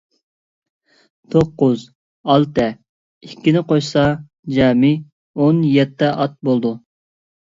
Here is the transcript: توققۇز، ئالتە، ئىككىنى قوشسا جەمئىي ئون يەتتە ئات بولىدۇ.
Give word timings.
توققۇز، 1.33 1.83
ئالتە، 2.31 2.65
ئىككىنى 3.27 3.61
قوشسا 3.73 4.05
جەمئىي 4.55 4.97
ئون 5.43 5.61
يەتتە 5.75 6.09
ئات 6.23 6.35
بولىدۇ. 6.51 6.73